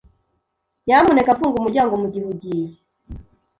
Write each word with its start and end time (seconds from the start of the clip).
Nyamuneka 0.85 1.37
funga 1.39 1.55
umuryango 1.59 1.93
mugihe 2.01 2.25
ugiye. 2.33 2.69